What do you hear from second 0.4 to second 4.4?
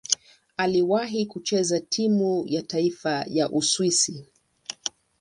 Aliwahi kucheza timu ya taifa ya Uswisi.